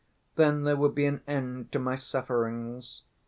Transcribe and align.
Then 0.35 0.63
there 0.63 0.75
would 0.77 0.95
be 0.95 1.05
an 1.05 1.21
end 1.27 1.71
to 1.73 1.77
my 1.77 1.95
sufferings. 1.95 3.03